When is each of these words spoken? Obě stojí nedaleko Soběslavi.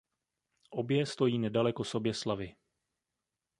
Obě 0.69 1.05
stojí 1.05 1.39
nedaleko 1.39 1.83
Soběslavi. 1.83 2.55